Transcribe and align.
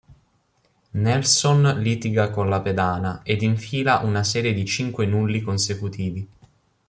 Nelson 0.93 1.75
litiga 1.79 2.31
con 2.31 2.49
la 2.49 2.59
pedana 2.63 3.19
ed 3.21 3.43
infila 3.43 3.99
una 3.99 4.23
serie 4.23 4.51
di 4.51 4.65
cinque 4.65 5.05
nulli 5.05 5.41
consecutivi. 5.41 6.27